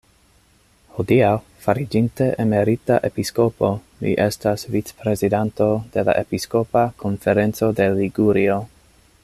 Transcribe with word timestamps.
Hodiaŭ, 0.99 1.33
fariĝinte 1.65 2.29
emerita 2.43 2.97
episkopo, 3.11 3.69
li 4.05 4.15
estas 4.25 4.65
vicprezidanto 4.77 5.69
de 5.97 6.05
la 6.09 6.17
"Episkopa 6.25 6.87
konferenco 7.05 7.71
de 7.81 7.93
Ligurio". 8.01 8.59